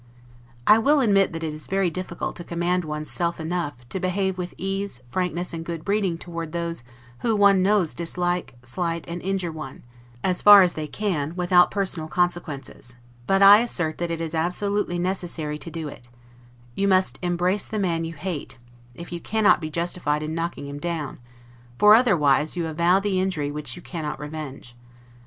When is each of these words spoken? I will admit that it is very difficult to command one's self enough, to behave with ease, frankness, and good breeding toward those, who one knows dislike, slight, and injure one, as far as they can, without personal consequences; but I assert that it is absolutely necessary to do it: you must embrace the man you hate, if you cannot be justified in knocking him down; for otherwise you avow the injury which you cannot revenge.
I 0.65 0.79
will 0.79 0.99
admit 0.99 1.31
that 1.31 1.43
it 1.43 1.53
is 1.53 1.67
very 1.67 1.91
difficult 1.91 2.35
to 2.37 2.43
command 2.43 2.85
one's 2.85 3.07
self 3.07 3.39
enough, 3.39 3.87
to 3.89 3.99
behave 3.99 4.35
with 4.35 4.55
ease, 4.57 4.99
frankness, 5.11 5.53
and 5.53 5.63
good 5.63 5.85
breeding 5.85 6.17
toward 6.17 6.53
those, 6.53 6.81
who 7.19 7.35
one 7.35 7.61
knows 7.61 7.93
dislike, 7.93 8.55
slight, 8.63 9.05
and 9.07 9.21
injure 9.21 9.51
one, 9.51 9.83
as 10.23 10.41
far 10.41 10.63
as 10.63 10.73
they 10.73 10.87
can, 10.87 11.35
without 11.35 11.69
personal 11.69 12.07
consequences; 12.07 12.95
but 13.27 13.43
I 13.43 13.59
assert 13.59 13.99
that 13.99 14.09
it 14.09 14.21
is 14.21 14.33
absolutely 14.33 14.97
necessary 14.97 15.59
to 15.59 15.69
do 15.69 15.87
it: 15.87 16.09
you 16.73 16.87
must 16.87 17.19
embrace 17.21 17.65
the 17.67 17.77
man 17.77 18.03
you 18.03 18.13
hate, 18.15 18.57
if 18.95 19.11
you 19.11 19.19
cannot 19.19 19.61
be 19.61 19.69
justified 19.69 20.23
in 20.23 20.33
knocking 20.33 20.65
him 20.65 20.79
down; 20.79 21.19
for 21.77 21.93
otherwise 21.93 22.55
you 22.57 22.65
avow 22.65 22.99
the 22.99 23.19
injury 23.21 23.51
which 23.51 23.75
you 23.75 23.83
cannot 23.83 24.19
revenge. 24.19 24.75